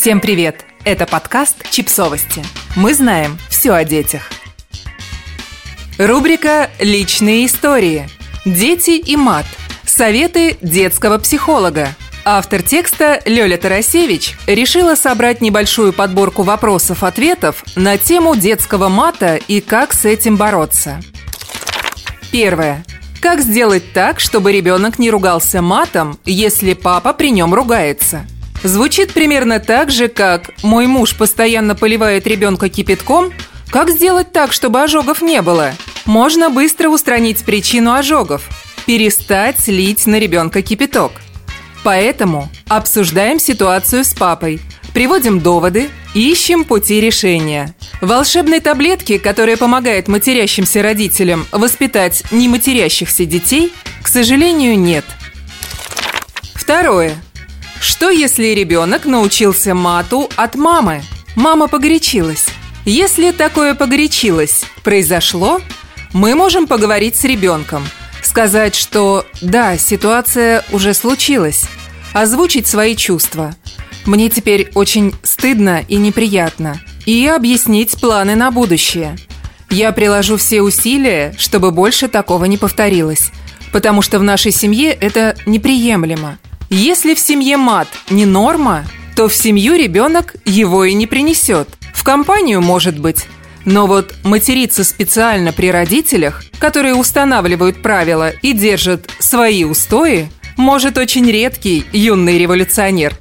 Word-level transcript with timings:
Всем 0.00 0.20
привет! 0.20 0.64
Это 0.84 1.06
подкаст 1.06 1.68
«Чипсовости». 1.72 2.44
Мы 2.76 2.94
знаем 2.94 3.36
все 3.48 3.72
о 3.72 3.82
детях. 3.82 4.30
Рубрика 5.98 6.70
«Личные 6.78 7.46
истории». 7.46 8.08
Дети 8.44 8.90
и 8.92 9.16
мат. 9.16 9.44
Советы 9.84 10.56
детского 10.62 11.18
психолога. 11.18 11.88
Автор 12.24 12.62
текста 12.62 13.20
Лёля 13.26 13.56
Тарасевич 13.56 14.36
решила 14.46 14.94
собрать 14.94 15.40
небольшую 15.40 15.92
подборку 15.92 16.44
вопросов-ответов 16.44 17.64
на 17.74 17.98
тему 17.98 18.36
детского 18.36 18.88
мата 18.88 19.34
и 19.48 19.60
как 19.60 19.92
с 19.92 20.04
этим 20.04 20.36
бороться. 20.36 21.00
Первое. 22.30 22.84
Как 23.20 23.40
сделать 23.40 23.92
так, 23.92 24.20
чтобы 24.20 24.52
ребенок 24.52 25.00
не 25.00 25.10
ругался 25.10 25.60
матом, 25.60 26.20
если 26.24 26.74
папа 26.74 27.12
при 27.12 27.32
нем 27.32 27.52
ругается? 27.52 28.24
Звучит 28.62 29.12
примерно 29.12 29.60
так 29.60 29.90
же, 29.90 30.08
как 30.08 30.50
«мой 30.62 30.86
муж 30.86 31.16
постоянно 31.16 31.74
поливает 31.74 32.26
ребенка 32.26 32.68
кипятком», 32.68 33.32
как 33.70 33.90
сделать 33.90 34.32
так, 34.32 34.52
чтобы 34.52 34.82
ожогов 34.82 35.20
не 35.20 35.42
было? 35.42 35.74
Можно 36.06 36.48
быстро 36.48 36.88
устранить 36.88 37.44
причину 37.44 37.92
ожогов. 37.92 38.48
Перестать 38.86 39.68
лить 39.68 40.06
на 40.06 40.18
ребенка 40.18 40.62
кипяток. 40.62 41.12
Поэтому 41.84 42.48
обсуждаем 42.66 43.38
ситуацию 43.38 44.04
с 44.04 44.14
папой, 44.14 44.60
приводим 44.94 45.40
доводы, 45.40 45.90
ищем 46.14 46.64
пути 46.64 47.00
решения. 47.00 47.74
Волшебной 48.00 48.60
таблетки, 48.60 49.18
которая 49.18 49.58
помогает 49.58 50.08
матерящимся 50.08 50.82
родителям 50.82 51.46
воспитать 51.52 52.24
не 52.30 52.48
матерящихся 52.48 53.26
детей, 53.26 53.72
к 54.02 54.08
сожалению, 54.08 54.78
нет. 54.78 55.04
Второе. 56.54 57.16
Что 57.80 58.10
если 58.10 58.46
ребенок 58.48 59.06
научился 59.06 59.74
мату 59.74 60.28
от 60.36 60.54
мамы? 60.54 61.02
Мама 61.36 61.68
погорячилась. 61.68 62.46
Если 62.84 63.30
такое 63.30 63.74
погорячилось 63.74 64.64
произошло, 64.82 65.60
мы 66.12 66.34
можем 66.34 66.66
поговорить 66.66 67.16
с 67.16 67.24
ребенком, 67.24 67.86
сказать, 68.22 68.74
что 68.74 69.26
да, 69.40 69.76
ситуация 69.76 70.64
уже 70.72 70.94
случилась, 70.94 71.66
озвучить 72.12 72.66
свои 72.66 72.96
чувства. 72.96 73.54
Мне 74.06 74.30
теперь 74.30 74.70
очень 74.74 75.14
стыдно 75.22 75.84
и 75.86 75.96
неприятно, 75.96 76.80
и 77.04 77.26
объяснить 77.26 78.00
планы 78.00 78.34
на 78.36 78.50
будущее. 78.50 79.16
Я 79.70 79.92
приложу 79.92 80.38
все 80.38 80.62
усилия, 80.62 81.34
чтобы 81.38 81.70
больше 81.70 82.08
такого 82.08 82.46
не 82.46 82.56
повторилось, 82.56 83.30
потому 83.70 84.00
что 84.00 84.18
в 84.18 84.22
нашей 84.22 84.50
семье 84.50 84.92
это 84.92 85.36
неприемлемо. 85.44 86.38
Если 86.70 87.14
в 87.14 87.18
семье 87.18 87.56
мат 87.56 87.88
не 88.10 88.26
норма, 88.26 88.84
то 89.16 89.28
в 89.28 89.34
семью 89.34 89.74
ребенок 89.74 90.36
его 90.44 90.84
и 90.84 90.92
не 90.92 91.06
принесет. 91.06 91.68
В 91.94 92.04
компанию 92.04 92.60
может 92.60 92.98
быть. 92.98 93.26
Но 93.64 93.86
вот 93.86 94.14
материться 94.22 94.84
специально 94.84 95.52
при 95.52 95.70
родителях, 95.70 96.44
которые 96.58 96.94
устанавливают 96.94 97.82
правила 97.82 98.30
и 98.30 98.52
держат 98.52 99.10
свои 99.18 99.64
устои, 99.64 100.30
может 100.56 100.98
очень 100.98 101.30
редкий 101.30 101.84
юный 101.92 102.38
революционер. 102.38 103.16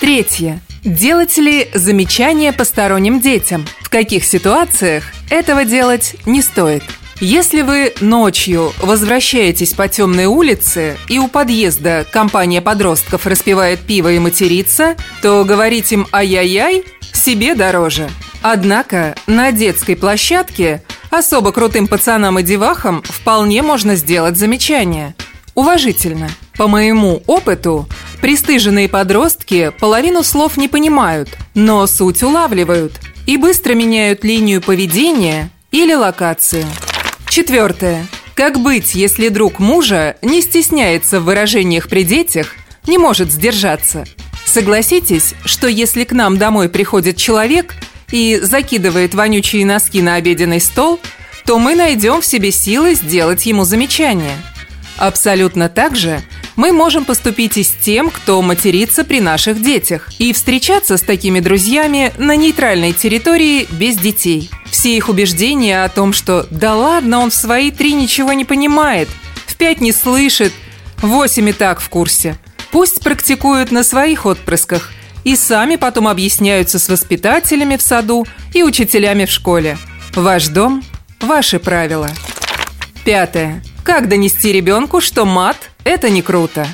Третье. 0.00 0.60
Делать 0.84 1.36
ли 1.38 1.68
замечания 1.74 2.52
посторонним 2.52 3.20
детям? 3.20 3.66
В 3.80 3.90
каких 3.90 4.24
ситуациях 4.24 5.04
этого 5.30 5.64
делать 5.64 6.16
не 6.26 6.42
стоит? 6.42 6.82
Если 7.20 7.62
вы 7.62 7.94
ночью 8.00 8.72
возвращаетесь 8.80 9.72
по 9.72 9.86
темной 9.86 10.26
улице 10.26 10.96
и 11.08 11.18
у 11.18 11.28
подъезда 11.28 12.04
компания 12.10 12.60
подростков 12.60 13.26
распивает 13.26 13.80
пиво 13.80 14.12
и 14.12 14.18
матерится, 14.18 14.96
то 15.22 15.44
говорить 15.44 15.92
им 15.92 16.08
«ай-яй-яй» 16.12 16.84
себе 17.12 17.54
дороже. 17.54 18.10
Однако 18.42 19.14
на 19.26 19.52
детской 19.52 19.96
площадке 19.96 20.82
особо 21.10 21.52
крутым 21.52 21.86
пацанам 21.86 22.40
и 22.40 22.42
девахам 22.42 23.02
вполне 23.02 23.62
можно 23.62 23.94
сделать 23.94 24.36
замечание. 24.36 25.14
Уважительно. 25.54 26.28
По 26.58 26.66
моему 26.66 27.22
опыту, 27.26 27.88
пристыженные 28.20 28.88
подростки 28.88 29.72
половину 29.78 30.24
слов 30.24 30.56
не 30.56 30.68
понимают, 30.68 31.30
но 31.54 31.86
суть 31.86 32.24
улавливают 32.24 32.92
и 33.26 33.36
быстро 33.36 33.74
меняют 33.74 34.24
линию 34.24 34.60
поведения 34.60 35.50
или 35.70 35.94
локацию. 35.94 36.64
Четвертое. 37.34 38.06
Как 38.36 38.60
быть, 38.60 38.94
если 38.94 39.28
друг 39.28 39.58
мужа 39.58 40.14
не 40.22 40.40
стесняется 40.40 41.18
в 41.18 41.24
выражениях 41.24 41.88
при 41.88 42.04
детях, 42.04 42.54
не 42.86 42.96
может 42.96 43.32
сдержаться? 43.32 44.04
Согласитесь, 44.46 45.34
что 45.44 45.66
если 45.66 46.04
к 46.04 46.12
нам 46.12 46.38
домой 46.38 46.68
приходит 46.68 47.16
человек 47.16 47.74
и 48.12 48.38
закидывает 48.40 49.14
вонючие 49.14 49.66
носки 49.66 50.00
на 50.00 50.14
обеденный 50.14 50.60
стол, 50.60 51.00
то 51.44 51.58
мы 51.58 51.74
найдем 51.74 52.20
в 52.20 52.24
себе 52.24 52.52
силы 52.52 52.94
сделать 52.94 53.46
ему 53.46 53.64
замечание. 53.64 54.36
Абсолютно 54.96 55.68
так 55.68 55.96
же 55.96 56.22
мы 56.56 56.72
можем 56.72 57.04
поступить 57.04 57.56
и 57.56 57.62
с 57.62 57.70
тем, 57.70 58.10
кто 58.10 58.40
матерится 58.42 59.04
при 59.04 59.20
наших 59.20 59.62
детях, 59.62 60.10
и 60.18 60.32
встречаться 60.32 60.96
с 60.96 61.02
такими 61.02 61.40
друзьями 61.40 62.12
на 62.18 62.36
нейтральной 62.36 62.92
территории 62.92 63.66
без 63.70 63.96
детей– 63.96 64.50
все 64.74 64.96
их 64.96 65.08
убеждения 65.08 65.84
о 65.84 65.88
том, 65.88 66.12
что 66.12 66.48
«да 66.50 66.74
ладно, 66.74 67.20
он 67.20 67.30
в 67.30 67.34
свои 67.34 67.70
три 67.70 67.92
ничего 67.92 68.32
не 68.32 68.44
понимает», 68.44 69.08
«в 69.46 69.54
пять 69.54 69.80
не 69.80 69.92
слышит», 69.92 70.52
«в 70.96 71.06
восемь 71.06 71.48
и 71.48 71.52
так 71.52 71.80
в 71.80 71.88
курсе». 71.88 72.36
Пусть 72.72 73.00
практикуют 73.04 73.70
на 73.70 73.84
своих 73.84 74.26
отпрысках 74.26 74.90
и 75.22 75.36
сами 75.36 75.76
потом 75.76 76.08
объясняются 76.08 76.80
с 76.80 76.88
воспитателями 76.88 77.76
в 77.76 77.82
саду 77.82 78.26
и 78.52 78.64
учителями 78.64 79.26
в 79.26 79.30
школе. 79.30 79.78
Ваш 80.16 80.48
дом– 80.48 80.82
ваши 81.20 81.60
правила. 81.60 82.10
Пятое. 83.04 83.62
Как 83.84 84.08
донести 84.08 84.50
ребенку, 84.50 85.00
что 85.00 85.24
мат– 85.24 85.70
это 85.84 86.10
не 86.10 86.22
круто? 86.22 86.66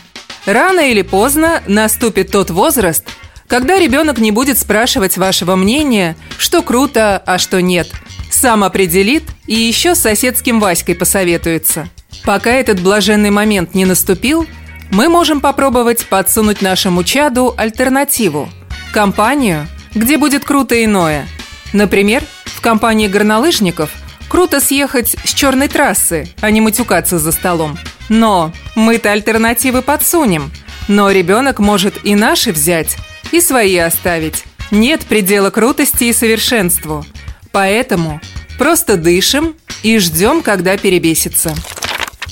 Рано 0.46 0.90
или 0.90 1.02
поздно 1.02 1.62
наступит 1.66 2.30
тот 2.30 2.50
возраст– 2.50 3.04
когда 3.50 3.80
ребенок 3.80 4.18
не 4.18 4.30
будет 4.30 4.58
спрашивать 4.58 5.18
вашего 5.18 5.56
мнения, 5.56 6.16
что 6.38 6.62
круто, 6.62 7.20
а 7.26 7.36
что 7.36 7.60
нет. 7.60 7.90
Сам 8.30 8.62
определит 8.62 9.24
и 9.48 9.54
еще 9.54 9.96
с 9.96 10.02
соседским 10.02 10.60
Васькой 10.60 10.94
посоветуется. 10.94 11.88
Пока 12.22 12.52
этот 12.52 12.80
блаженный 12.80 13.30
момент 13.30 13.74
не 13.74 13.84
наступил, 13.84 14.46
мы 14.92 15.08
можем 15.08 15.40
попробовать 15.40 16.06
подсунуть 16.06 16.62
нашему 16.62 17.02
чаду 17.02 17.52
альтернативу. 17.56 18.48
Компанию, 18.92 19.66
где 19.96 20.16
будет 20.16 20.44
круто 20.44 20.82
иное. 20.84 21.26
Например, 21.72 22.22
в 22.44 22.60
компании 22.60 23.08
горнолыжников 23.08 23.90
круто 24.28 24.60
съехать 24.60 25.16
с 25.24 25.34
черной 25.34 25.66
трассы, 25.66 26.28
а 26.40 26.52
не 26.52 26.60
матюкаться 26.60 27.18
за 27.18 27.32
столом. 27.32 27.76
Но 28.10 28.52
мы-то 28.74 29.12
альтернативы 29.12 29.80
подсунем. 29.80 30.50
Но 30.88 31.10
ребенок 31.10 31.60
может 31.60 32.04
и 32.04 32.14
наши 32.14 32.52
взять, 32.52 32.96
и 33.30 33.40
свои 33.40 33.78
оставить. 33.78 34.44
Нет 34.70 35.06
предела 35.06 35.50
крутости 35.50 36.04
и 36.04 36.12
совершенству. 36.12 37.06
Поэтому 37.52 38.20
просто 38.58 38.96
дышим 38.96 39.54
и 39.82 39.98
ждем, 39.98 40.42
когда 40.42 40.76
перебесится. 40.76 41.54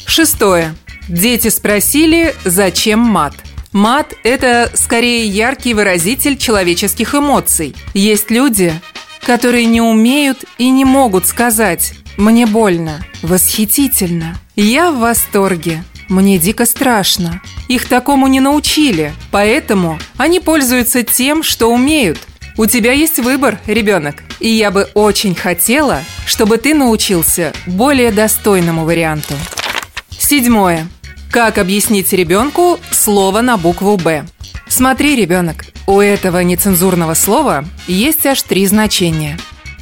Шестое. 0.04 0.74
Дети 1.08 1.48
спросили, 1.48 2.34
зачем 2.44 2.98
мат. 2.98 3.34
Мат– 3.72 4.14
это 4.24 4.70
скорее 4.74 5.26
яркий 5.26 5.74
выразитель 5.74 6.36
человеческих 6.36 7.14
эмоций. 7.14 7.76
Есть 7.94 8.30
люди, 8.30 8.72
которые 9.28 9.66
не 9.66 9.82
умеют 9.82 10.46
и 10.56 10.70
не 10.70 10.86
могут 10.86 11.26
сказать 11.26 11.92
«мне 12.16 12.46
больно», 12.46 13.04
«восхитительно», 13.20 14.38
«я 14.56 14.90
в 14.90 15.00
восторге», 15.00 15.84
мне 16.08 16.38
дико 16.38 16.64
страшно. 16.64 17.42
Их 17.68 17.86
такому 17.86 18.26
не 18.26 18.40
научили, 18.40 19.12
поэтому 19.30 19.98
они 20.16 20.40
пользуются 20.40 21.02
тем, 21.02 21.42
что 21.42 21.70
умеют. 21.70 22.18
У 22.56 22.64
тебя 22.64 22.92
есть 22.92 23.18
выбор, 23.18 23.58
ребенок, 23.66 24.22
и 24.40 24.48
я 24.48 24.70
бы 24.70 24.88
очень 24.94 25.34
хотела, 25.34 26.00
чтобы 26.24 26.56
ты 26.56 26.72
научился 26.72 27.52
более 27.66 28.12
достойному 28.12 28.86
варианту. 28.86 29.34
Седьмое. 30.18 30.88
Как 31.30 31.58
объяснить 31.58 32.14
ребенку 32.14 32.80
слово 32.90 33.42
на 33.42 33.58
букву 33.58 33.98
«Б»? 33.98 34.24
Смотри, 34.78 35.16
ребенок, 35.16 35.64
у 35.88 36.00
этого 36.00 36.38
нецензурного 36.38 37.14
слова 37.14 37.64
есть 37.88 38.24
аж 38.26 38.40
три 38.44 38.64
значения. 38.64 39.36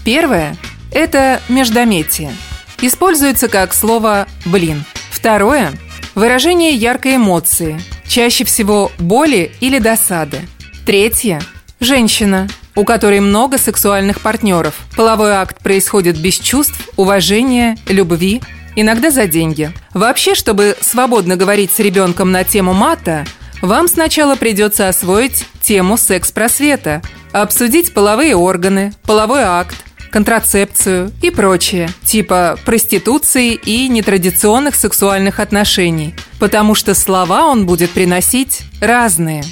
Первое– 0.07 0.57
это 0.91 1.43
междометие. 1.51 2.35
Используется 2.81 3.49
как 3.49 3.75
слово 3.75 4.27
«блин». 4.47 4.87
Второе– 5.11 5.73
Выражение 6.15 6.71
яркой 6.71 7.17
эмоции, 7.17 7.79
чаще 8.09 8.45
всего 8.47 8.91
боли 8.99 9.53
или 9.61 9.79
досады. 9.81 10.49
Третье– 10.87 11.43
женщина, 11.81 12.49
у 12.75 12.85
которой 12.85 13.21
много 13.21 13.59
сексуальных 13.59 14.23
партнеров. 14.23 14.77
Половой 14.97 15.33
акт 15.33 15.59
происходит 15.59 16.19
без 16.19 16.39
чувств, 16.39 16.89
уважения, 16.97 17.77
любви, 17.87 18.41
иногда 18.77 19.11
за 19.11 19.27
деньги. 19.27 19.73
Вообще, 19.93 20.35
чтобы 20.35 20.75
свободно 20.81 21.37
говорить 21.37 21.71
с 21.71 21.81
ребенком 21.81 22.33
на 22.33 22.45
тему 22.45 22.73
мата, 22.73 23.27
вам 23.63 23.89
сначала 23.89 24.37
придется 24.37 24.89
освоить 24.89 25.47
тему 25.63 25.97
секс-просвета, 25.97 27.03
обсудить 27.33 27.93
половые 27.95 28.37
органы, 28.37 28.93
половой 29.05 29.43
акт, 29.43 29.77
контрацепцию 30.11 31.13
и 31.23 31.31
прочее, 31.31 31.91
типа 32.05 32.59
проституции 32.65 33.53
и 33.53 33.89
нетрадиционных 33.89 34.75
сексуальных 34.75 35.41
отношений, 35.41 36.15
потому 36.39 36.75
что 36.75 36.95
слова 36.95 37.47
он 37.47 37.67
будет 37.67 37.91
приносить 37.91 38.63
разные. 38.81 39.45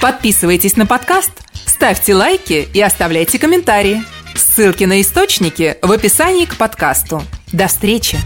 Подписывайтесь 0.00 0.76
на 0.76 0.84
подкаст, 0.84 1.30
ставьте 1.66 2.14
лайки 2.14 2.68
и 2.74 2.80
оставляйте 2.80 3.38
комментарии. 3.38 4.02
Ссылки 4.34 4.84
на 4.84 5.00
источники 5.00 5.76
в 5.80 5.92
описании 5.92 6.44
к 6.44 6.56
подкасту. 6.56 7.22
До 7.52 7.68
встречи! 7.68 8.18